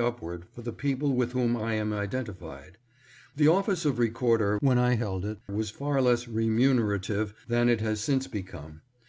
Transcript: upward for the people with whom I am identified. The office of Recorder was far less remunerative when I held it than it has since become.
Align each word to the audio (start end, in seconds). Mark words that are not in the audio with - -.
upward 0.00 0.44
for 0.52 0.62
the 0.62 0.72
people 0.72 1.12
with 1.12 1.32
whom 1.32 1.56
I 1.56 1.74
am 1.74 1.92
identified. 1.92 2.78
The 3.34 3.48
office 3.48 3.84
of 3.84 3.98
Recorder 3.98 4.60
was 4.62 5.70
far 5.70 6.00
less 6.00 6.28
remunerative 6.28 7.34
when 7.48 7.48
I 7.48 7.48
held 7.48 7.48
it 7.48 7.48
than 7.58 7.68
it 7.68 7.80
has 7.80 8.00
since 8.00 8.28
become. 8.28 8.82